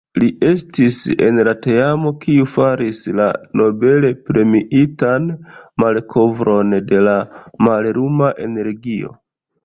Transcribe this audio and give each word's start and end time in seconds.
Li 0.21 0.27
estis 0.49 0.95
en 1.23 1.39
la 1.47 1.51
teamo 1.65 2.11
kiu 2.21 2.45
faris 2.53 3.01
la 3.19 3.27
Nobel-premiitan 3.61 5.27
malkovron 5.83 6.73
de 6.93 7.03
la 7.09 7.13
malluma 7.69 8.31
energio. 8.47 9.13